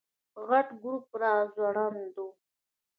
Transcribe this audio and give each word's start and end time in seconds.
غټ 0.47 0.67
ګروپ 0.81 1.05
راځوړند 1.21 2.15
و. 2.25 2.27